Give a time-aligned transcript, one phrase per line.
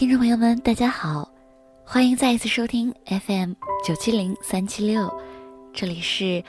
[0.00, 1.30] 听众朋友们，大家好，
[1.84, 3.52] 欢迎再一次收听 FM
[3.86, 5.12] 九七零三七六，
[5.74, 6.42] 这里是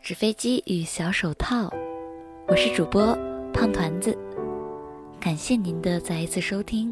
[0.00, 1.70] 纸飞机与小手套，
[2.48, 3.14] 我是主播
[3.52, 4.16] 胖团子，
[5.20, 6.90] 感谢您的再一次收听。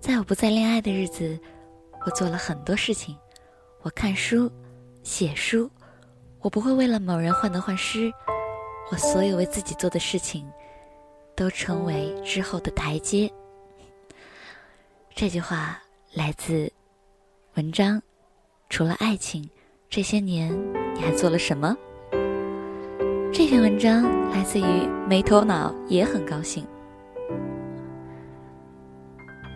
[0.00, 1.38] 在我不再恋爱的日子，
[2.06, 3.14] 我做了很多事情，
[3.82, 4.50] 我看书，
[5.02, 5.70] 写书。
[6.46, 8.08] 我不会为了某人患得患失，
[8.92, 10.46] 我所有为自己做的事情，
[11.34, 13.28] 都成为之后的台阶。
[15.12, 15.76] 这句话
[16.14, 16.72] 来自
[17.56, 18.00] 文章，
[18.70, 19.50] 除了爱情，
[19.90, 20.56] 这些年
[20.94, 21.76] 你还做了什么？
[23.32, 26.64] 这篇文章来自于没头脑也很高兴。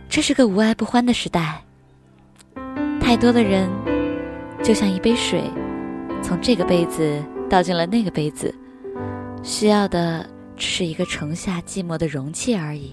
[0.09, 1.63] 这是个无爱不欢的时代，
[3.01, 3.71] 太多的人
[4.61, 5.49] 就像一杯水。
[6.23, 8.55] 从这个杯子倒进了那个杯子，
[9.43, 10.25] 需要的
[10.57, 12.93] 只是一个盛下寂寞的容器而已。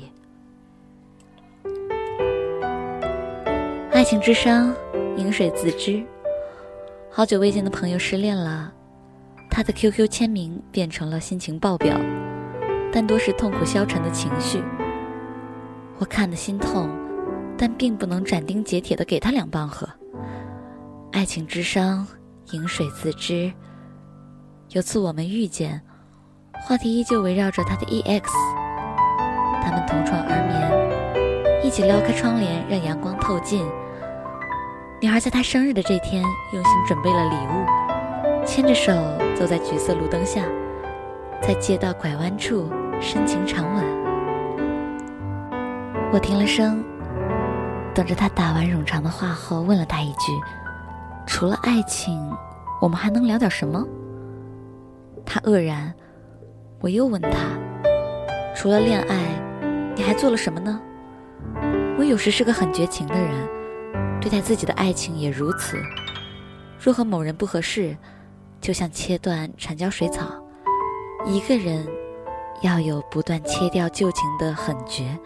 [3.91, 4.73] 爱情之伤，
[5.17, 6.03] 饮水自知。
[7.11, 8.71] 好久未见的朋友失恋了，
[9.49, 11.95] 他的 QQ 签名变成了心情爆表，
[12.91, 14.61] 但多是痛苦消沉的情绪。
[15.99, 16.89] 我看得心痛，
[17.57, 19.87] 但并不能斩钉截铁的给他两棒喝。
[21.11, 22.07] 爱情之伤。
[22.51, 23.51] 饮水自知。
[24.69, 25.81] 有次我们遇见，
[26.65, 28.23] 话题依旧围绕着他的 EX。
[29.61, 33.65] 他们同床而眠，一起撩开窗帘让阳光透进。
[35.01, 38.93] 女孩在他生日的这天用心准备了礼物，牵着手
[39.35, 40.43] 走在橘色路灯下，
[41.41, 43.83] 在街道拐弯处深情长吻。
[46.11, 46.83] 我停了声，
[47.93, 50.31] 等着他打完冗长的话后，问了他一句。
[51.27, 52.17] 除了爱情，
[52.81, 53.85] 我们还能聊点什么？
[55.25, 55.93] 他愕然。
[56.79, 57.29] 我又问他
[58.55, 59.17] ：“除了恋爱，
[59.95, 60.79] 你还做了什么呢？”
[61.97, 63.33] 我有时是个很绝情的人，
[64.21, 65.75] 对待自己的爱情也如此。
[66.79, 67.97] 若和某人不合适，
[68.61, 70.25] 就像切断缠胶水草，
[71.25, 71.85] 一个人
[72.61, 75.17] 要有不断切掉旧情的狠绝，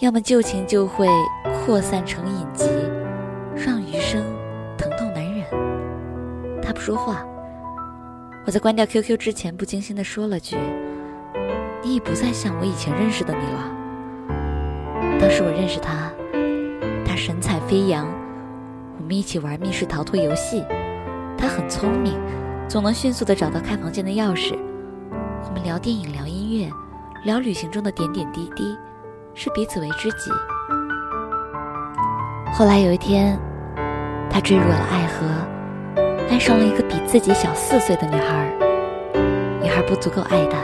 [0.00, 1.06] 要么旧情就会
[1.64, 2.68] 扩散成隐疾，
[3.54, 4.20] 让余生。
[6.64, 7.22] 他不说话，
[8.46, 10.56] 我在关掉 QQ 之前不经心的说了句
[11.84, 13.70] ：“你已不再像我以前认识的你了。”
[15.20, 16.10] 当时我认识他，
[17.04, 18.06] 他神采飞扬，
[18.98, 20.64] 我们一起玩密室逃脱游戏，
[21.36, 22.18] 他很聪明，
[22.66, 24.58] 总能迅速的找到开房间的钥匙。
[25.46, 26.70] 我们聊电影，聊音乐，
[27.24, 28.76] 聊旅行中的点点滴滴，
[29.34, 30.30] 视彼此为知己。
[32.52, 33.38] 后来有一天，
[34.30, 35.53] 他坠入了爱河。
[36.30, 38.52] 爱上了一个比自己小四岁的女孩，
[39.62, 40.58] 女孩不足够爱他，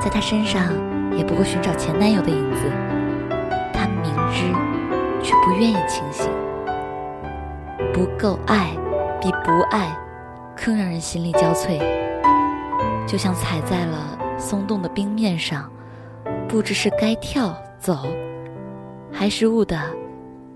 [0.00, 0.72] 在他身上
[1.16, 2.60] 也不过寻找前男友的影子。
[3.72, 4.44] 他明知，
[5.22, 6.30] 却不愿意清醒。
[7.94, 8.76] 不够爱，
[9.20, 9.96] 比不爱
[10.54, 11.80] 更让人心力交瘁。
[13.06, 15.70] 就像踩在了松动的冰面上，
[16.46, 18.06] 不知是该跳走，
[19.10, 19.76] 还是误的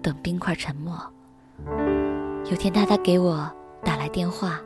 [0.02, 0.92] 等冰块沉没。
[2.50, 3.50] 有天，他他给我。
[3.84, 4.60] 打来电话，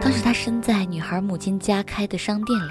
[0.00, 2.70] 当时他身在女孩母亲家开的商店里，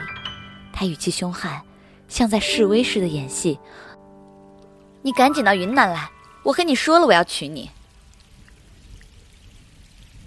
[0.72, 1.62] 他语气凶悍，
[2.08, 3.60] 像在示威似的演戏。
[5.02, 6.10] 你赶紧到云南来，
[6.44, 7.70] 我和你说了我要娶你。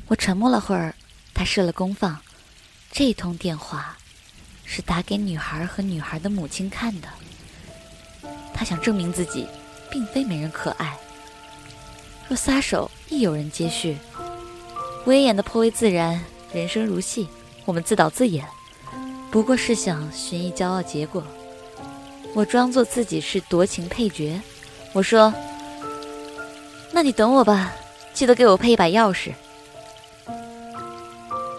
[0.07, 0.95] 我沉默了会儿，
[1.35, 2.19] 他设了公放，
[2.93, 3.97] 这通电话
[4.65, 7.09] 是打给女孩和女孩的母亲看的。
[8.55, 9.47] 他想证明自己，
[9.91, 10.97] 并非没人可爱。
[12.29, 13.97] 若撒手，亦有人接续。
[15.09, 17.27] 我也演得颇为自然，人生如戏，
[17.65, 18.45] 我们自导自演，
[19.31, 21.25] 不过是想寻一骄傲结果。
[22.35, 24.39] 我装作自己是夺情配角，
[24.93, 25.33] 我说
[26.93, 27.73] ：“那你等我吧，
[28.13, 29.33] 记得给我配一把钥匙。”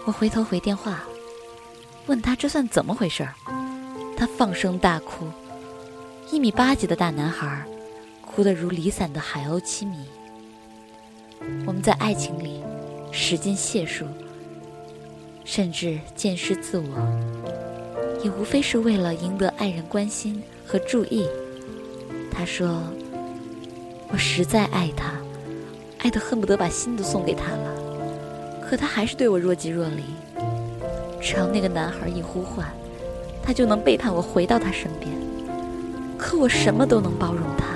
[0.06, 1.02] 我回头回电话，
[2.06, 3.34] 问他这算怎么回事儿，
[4.16, 5.26] 他放声大哭，
[6.30, 7.64] 一米八几的大男孩，
[8.24, 10.06] 哭得如离散的海鸥凄迷。
[11.66, 12.59] 我们在爱情里。
[13.12, 14.04] 使尽解数，
[15.44, 21.26] 甚至见失自我，也无非是为了赢得爱人关心和注意。
[22.30, 22.82] 他说
[24.08, 25.12] ：“我实在爱他，
[25.98, 27.74] 爱得恨不得把心都送给他了。
[28.66, 30.02] 可他还是对我若即若离。
[31.20, 32.66] 只要那个男孩一呼唤，
[33.42, 35.10] 他就能背叛我，回到他身边。
[36.16, 37.66] 可我什么都能包容他，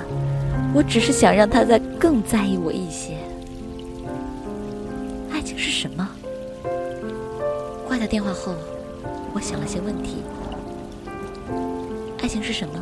[0.73, 3.17] 我只是想让他再更在意我一些。”
[5.85, 6.09] 什么
[7.87, 8.55] 挂掉电话后，
[9.35, 10.23] 我想了些问题：
[12.23, 12.81] 爱情是什么？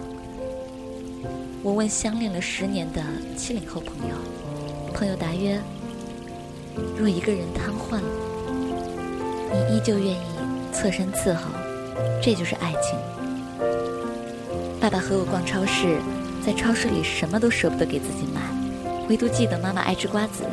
[1.62, 3.02] 我问相恋了十年的
[3.36, 4.16] 七零后朋友，
[4.94, 5.60] 朋友答曰：
[6.98, 8.08] 若一个人瘫痪了，
[9.52, 10.24] 你依旧愿意
[10.72, 11.42] 侧身伺候，
[12.22, 12.98] 这就是爱情。
[14.80, 16.00] 爸爸和我逛超市，
[16.42, 18.40] 在超市里什么都舍不得给自己买，
[19.10, 20.46] 唯独记得妈妈爱吃瓜子。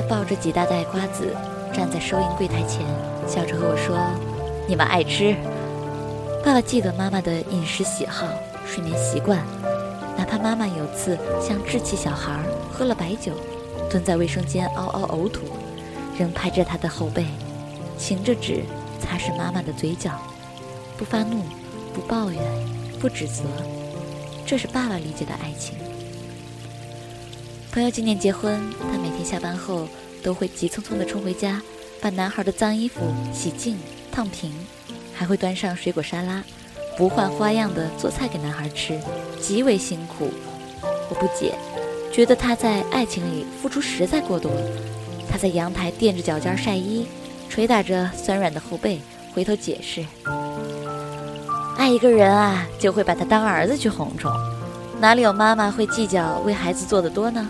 [0.00, 1.36] 他抱着几大袋瓜子，
[1.74, 2.86] 站在收银柜台前，
[3.28, 3.98] 笑着和我说
[4.66, 5.36] ：“你们爱吃。”
[6.42, 8.26] 爸爸记得妈妈的饮食喜好、
[8.64, 9.44] 睡眠习惯，
[10.16, 12.40] 哪怕妈妈有次像稚气小孩
[12.72, 13.34] 喝了白酒，
[13.90, 15.42] 蹲在卫生间嗷嗷呕吐，
[16.18, 17.26] 仍拍着她的后背，
[17.98, 18.62] 擎着纸
[18.98, 20.12] 擦拭妈妈的嘴角，
[20.96, 21.42] 不发怒，
[21.92, 22.40] 不抱怨。
[22.98, 23.44] 不指责，
[24.46, 25.74] 这是爸爸理解的爱情。
[27.72, 29.86] 朋友今年结婚，他每天下班后
[30.24, 31.62] 都会急匆匆地冲回家，
[32.00, 33.00] 把男孩的脏衣服
[33.32, 33.78] 洗净、
[34.10, 34.52] 烫平，
[35.14, 36.42] 还会端上水果沙拉，
[36.96, 39.00] 不换花样的做菜给男孩吃，
[39.40, 40.30] 极为辛苦。
[41.08, 41.54] 我不解，
[42.12, 44.50] 觉得他在爱情里付出实在过多。
[45.30, 47.06] 他在阳台垫着脚尖晒衣，
[47.48, 49.00] 捶打着酸软的后背，
[49.32, 50.04] 回头解释。
[51.76, 54.32] 爱一个人啊，就会把他当儿子去哄宠，
[55.00, 57.48] 哪里有妈妈会计较为孩子做的多呢？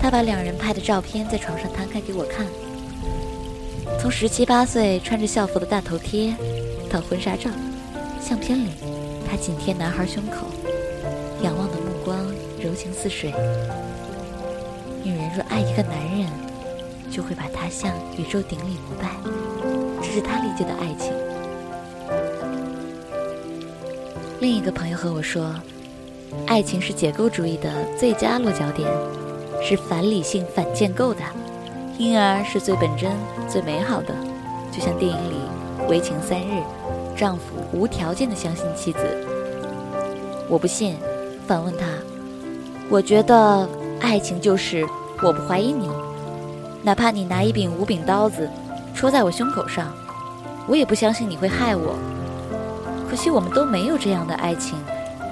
[0.00, 2.46] 他把两人拍的照片在床上摊开给我看，
[4.00, 6.32] 从十七八岁穿着校服的大头贴，
[6.88, 7.50] 到婚纱照，
[8.20, 8.68] 相片里
[9.28, 10.46] 他紧贴男孩胸口，
[11.42, 12.16] 仰望的目光
[12.62, 13.34] 柔情似水。
[15.02, 16.30] 女人若爱一个男人，
[17.10, 19.08] 就会把他向宇宙顶礼膜拜，
[20.00, 21.12] 这是他理解的爱情。
[24.38, 25.52] 另一个朋友和我说，
[26.46, 28.88] 爱情是解构主义的最佳落脚点，
[29.62, 31.20] 是反理性、反建构的，
[31.98, 33.10] 因而是最本真、
[33.48, 34.14] 最美好的。
[34.72, 35.36] 就像电影里
[35.88, 36.62] 为情三日，
[37.16, 37.42] 丈夫
[37.72, 38.98] 无条件的相信妻子。
[40.48, 40.96] 我不信，
[41.46, 41.86] 反问他：
[42.88, 43.68] 我觉得
[44.00, 44.86] 爱情就是
[45.22, 45.88] 我不怀疑你，
[46.82, 48.48] 哪怕你拿一柄无柄刀子
[48.94, 49.92] 戳在我胸口上，
[50.66, 51.96] 我也不相信你会害我。
[53.08, 54.78] 可惜我们都没有这样的爱情，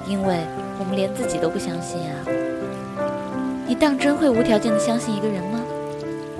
[0.05, 0.45] 因为
[0.79, 2.15] 我们连自己都不相信啊！
[3.67, 5.59] 你当真会无条件的相信一个人吗？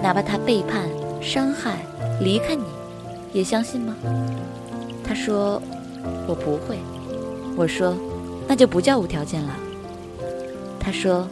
[0.02, 0.90] 哪怕他背叛、
[1.22, 1.80] 伤害、
[2.22, 2.64] 离开你，
[3.34, 3.94] 也相信吗？
[5.04, 5.62] 他说
[6.26, 6.80] ：“我不会。”
[7.58, 7.94] 我说
[8.48, 9.54] ：“那就不叫无条件了。”
[10.80, 11.28] 他说：“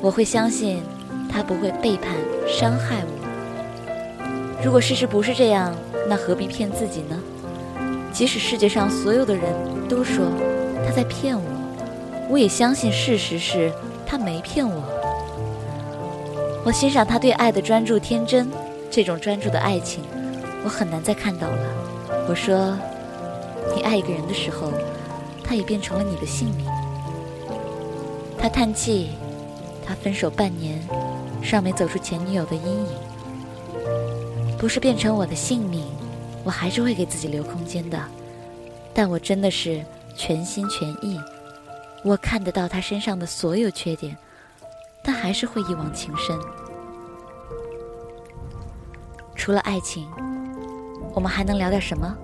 [0.00, 0.82] 我会相信
[1.30, 2.14] 他不会背叛、
[2.48, 4.64] 伤害我。
[4.64, 5.74] 如果事实不是这样，
[6.08, 7.20] 那何必骗自己呢？”
[8.10, 9.44] 即使世界上所有的人
[9.88, 10.24] 都说
[10.86, 11.42] 他在骗我，
[12.32, 13.70] 我也相信事实是
[14.06, 14.82] 他没骗我。
[16.64, 18.50] 我欣赏他对爱的专注天真，
[18.90, 20.02] 这种专注的爱情，
[20.64, 21.58] 我很难再看到了。
[22.26, 22.74] 我说，
[23.76, 24.72] 你爱一个人的时候，
[25.44, 26.66] 他也变成了你的性命。
[28.38, 29.10] 他叹气，
[29.86, 30.80] 他分手半年，
[31.42, 32.88] 尚没走出前女友的阴影，
[34.56, 35.84] 不是变成我的性命。
[36.44, 37.98] 我还是会给自己留空间的，
[38.94, 39.84] 但我真的是
[40.16, 41.20] 全心全意。
[42.04, 44.16] 我看得到他身上的所有缺点，
[45.04, 46.38] 但还是会一往情深。
[49.34, 50.08] 除了爱情，
[51.14, 52.16] 我们还能聊点什么？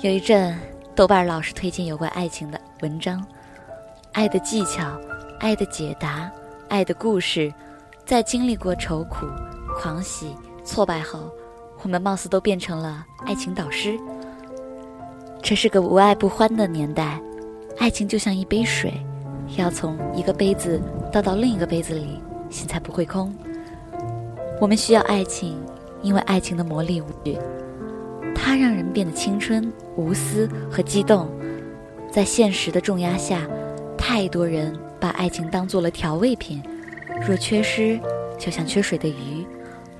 [0.00, 0.58] 有一阵，
[0.94, 3.24] 豆瓣老是推荐有关爱情的文章，
[4.12, 4.98] 爱的技巧，
[5.38, 6.30] 爱的解答，
[6.68, 7.52] 爱的故事，
[8.06, 9.26] 在经历过愁苦、
[9.76, 10.34] 狂喜、
[10.64, 11.30] 挫败后。
[11.82, 13.98] 我们貌似都变成了爱情导师。
[15.42, 17.18] 这是个无爱不欢的年代，
[17.80, 18.92] 爱情就像一杯水，
[19.56, 20.78] 要从一个杯子
[21.10, 22.20] 倒到另一个杯子里，
[22.50, 23.34] 心才不会空。
[24.60, 25.58] 我们需要爱情，
[26.02, 27.38] 因为爱情的魔力无与，
[28.34, 31.26] 它让人变得青春、无私和激动。
[32.12, 33.48] 在现实的重压下，
[33.96, 36.62] 太多人把爱情当做了调味品，
[37.26, 37.98] 若缺失，
[38.38, 39.46] 就像缺水的鱼，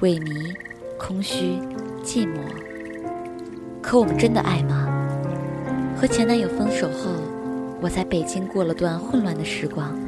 [0.02, 0.54] 萎靡。
[0.99, 1.58] 空虚、
[2.04, 2.37] 寂寞，
[3.80, 4.87] 可我们真的爱吗？
[5.96, 7.10] 和前男友分手后，
[7.80, 9.99] 我在北京过了段混乱的时光。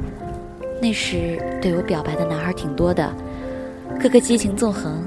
[0.81, 3.13] 那时对我表白的男孩挺多的，
[3.99, 5.03] 个个激情纵横。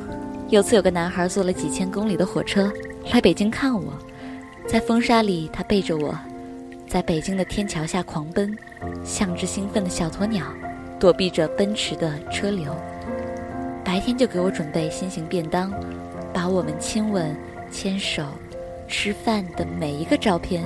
[0.49, 2.73] 有次有个男孩坐了几千公里的火车
[3.13, 3.93] 来北京看我，
[4.67, 6.17] 在风沙里他背着我，
[6.89, 8.57] 在北京的天桥下狂奔，
[9.05, 10.47] 像只兴奋的小鸵鸟，
[10.99, 12.75] 躲避着奔驰的车流。
[13.85, 15.73] 白天就给我准备新型便当，
[16.33, 17.37] 把我们亲吻、
[17.71, 18.23] 牵手、
[18.89, 20.65] 吃饭的每一个照片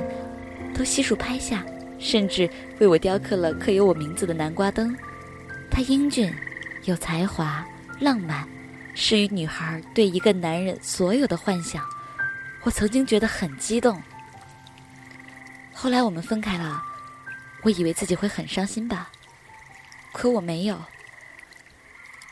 [0.74, 1.64] 都悉数拍下，
[2.00, 4.96] 甚至为我雕刻了刻有我名字的南瓜灯。
[5.70, 6.34] 他英俊，
[6.84, 7.64] 有才华，
[8.00, 8.48] 浪漫，
[8.94, 11.86] 是与女孩对一个男人所有的幻想。
[12.62, 14.02] 我曾经觉得很激动。
[15.72, 16.82] 后来我们分开了，
[17.62, 19.10] 我以为自己会很伤心吧，
[20.12, 20.82] 可我没有。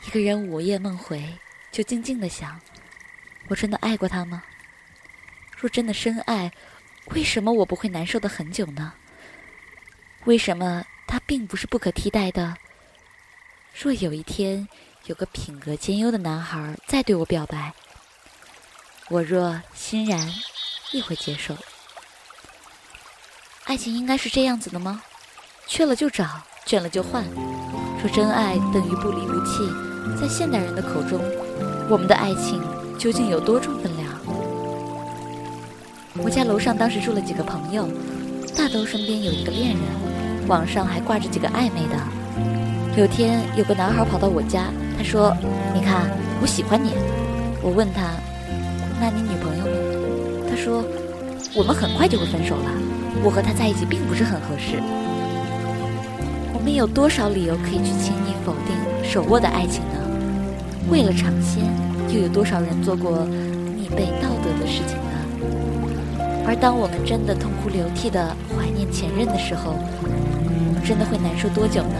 [0.05, 1.23] 一个人午夜梦回，
[1.71, 2.59] 就静静的想：
[3.47, 4.43] 我真的爱过他吗？
[5.57, 6.51] 若真的深爱，
[7.07, 8.93] 为什么我不会难受的很久呢？
[10.29, 12.55] 为什么他并不是不可替代的？
[13.73, 14.67] 若有一天
[15.07, 17.73] 有个品格兼优的男孩再对我表白，
[19.09, 20.31] 我若欣然，
[20.91, 21.57] 亦会接受。
[23.63, 25.01] 爱情应该是这样子的吗？
[25.65, 27.25] 缺了就找，倦了就换。
[27.99, 29.67] 说真爱等于不离不弃，
[30.21, 31.19] 在现代人的口中，
[31.89, 32.61] 我们的爱情
[32.99, 34.07] 究竟有多重分量？
[36.23, 37.89] 我家楼上当时住了几个朋友，
[38.55, 40.08] 大都身边有一个恋人，
[40.49, 41.95] 网上还挂着几个暧昧的。
[42.97, 44.65] 有天有个男孩跑到我家，
[44.97, 45.31] 他说
[45.73, 46.09] ：“你看，
[46.41, 46.93] 我喜欢你。”
[47.61, 48.09] 我问他
[48.99, 50.83] ：“那你女朋友呢？”他说
[51.55, 52.71] ：“我们很快就会分手了。”
[53.23, 54.81] 我和他在一起并不是很合适。
[56.51, 59.99] 我们有多少理由可以去轻易否定手握的爱情呢？
[60.89, 61.63] 为了尝鲜，
[62.09, 63.25] 又有多少人做过
[63.77, 65.13] 逆背道德的事情呢？
[66.47, 69.75] 而当我们真的痛哭流涕的怀念前任的时候，
[70.83, 71.95] 真的会难受多久呢？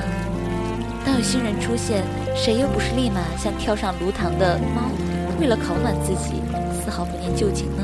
[1.05, 2.03] 当有新人出现，
[2.35, 4.89] 谁又不是立马像跳上炉膛的猫，
[5.39, 6.41] 为了烤暖自己，
[6.83, 7.83] 丝毫不念旧情呢？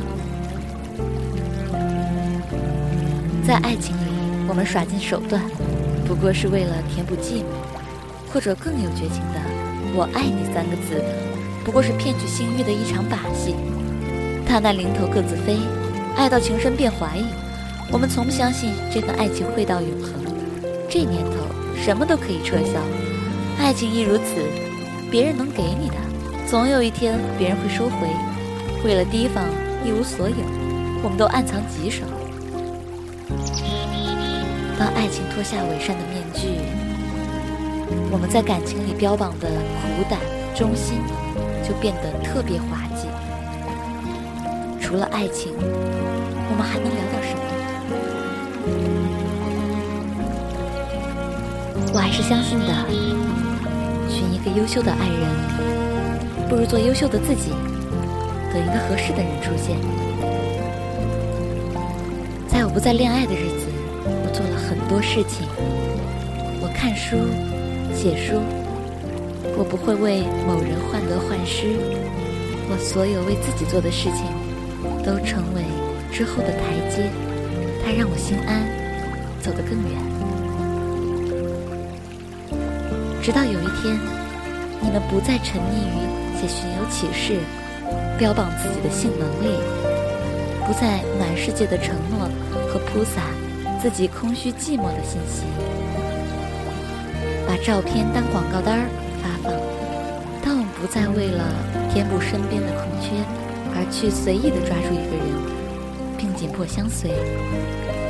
[3.47, 4.09] 在爱情里，
[4.47, 5.41] 我们耍尽手段，
[6.07, 7.45] 不过是为了填补寂寞；
[8.33, 9.39] 或者更有绝情的
[9.95, 11.03] “我爱你”三个字，
[11.63, 13.55] 不过是骗取性欲的一场把戏。
[14.47, 15.57] 他那临头各自飞，
[16.15, 17.25] 爱到情深变怀疑。
[17.91, 20.14] 我们从不相信这份爱情会到永恒。
[20.89, 21.37] 这年头，
[21.75, 22.79] 什么都可以撤销，
[23.59, 24.23] 爱情亦如此。
[25.11, 25.95] 别人能给你的，
[26.47, 28.07] 总有一天别人会收回。
[28.83, 29.45] 为了提防
[29.85, 30.35] 一无所有，
[31.03, 32.03] 我们都暗藏棘手。
[34.77, 36.59] 当爱情脱下伪善的面具，
[38.11, 40.19] 我们在感情里标榜的苦胆
[40.53, 40.97] 忠心
[41.63, 43.07] 就变得特别滑稽。
[44.81, 47.44] 除了爱情，我们还能聊点什么？
[51.95, 52.65] 我还是相信的，
[54.09, 57.51] 寻一个优秀的爱人，不如做优秀的自己，
[58.51, 59.77] 等一个合适的人出现。
[62.49, 63.71] 在我不再恋爱的日子。
[64.05, 65.47] 我做了很多事情，
[66.61, 67.15] 我看书、
[67.95, 68.41] 写书，
[69.57, 71.79] 我不会为某人患得患失。
[72.69, 74.27] 我所有为自己做的事情，
[75.01, 75.63] 都成为
[76.11, 77.09] 之后的台阶，
[77.85, 78.67] 它让我心安，
[79.39, 80.34] 走得更远。
[83.25, 83.99] 直到有一天，
[84.79, 87.39] 你们不再沉溺于写寻有启事，
[88.19, 89.57] 标榜自己的性能力，
[90.67, 92.29] 不再满世界的承诺
[92.69, 93.23] 和铺洒。
[93.81, 95.43] 自己空虚寂寞的信息，
[97.47, 98.85] 把照片当广告单儿
[99.21, 99.51] 发放。
[100.43, 101.43] 当我们不再为了
[101.91, 103.09] 填补身边的空缺
[103.73, 105.25] 而去随意的抓住一个人，
[106.15, 107.09] 并紧迫相随，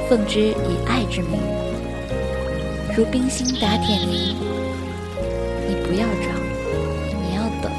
[0.09, 1.39] 奉之以爱之名，
[2.97, 4.54] 如冰心打铁凝。
[5.67, 6.27] 你不要找，
[7.21, 7.71] 你要等。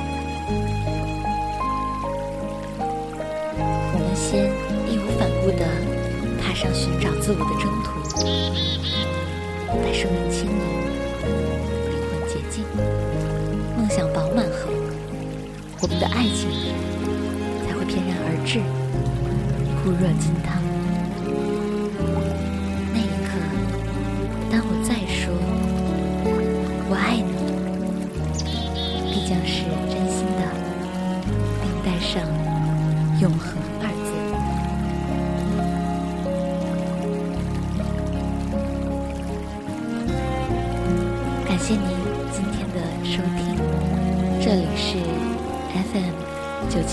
[3.92, 4.50] 我们先
[4.90, 5.66] 义无反顾的。
[6.56, 8.00] 上寻找自我的征途，
[9.84, 10.56] 待生命轻盈，
[11.90, 12.64] 灵魂洁净，
[13.76, 14.72] 梦想饱满后，
[15.82, 16.48] 我们的爱情
[17.68, 18.58] 才会翩然而至，
[19.84, 20.55] 固若金汤。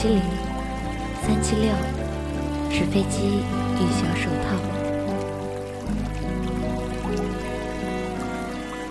[0.04, 0.20] 七零
[1.26, 1.72] 三七六
[2.70, 3.40] 纸飞机
[3.78, 4.60] 与小手套。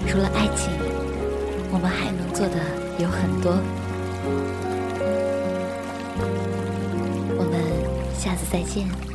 [0.09, 0.73] 除了爱情，
[1.71, 2.57] 我们还能做的
[2.99, 3.59] 有很多。
[7.37, 7.61] 我们
[8.19, 9.12] 下次再见。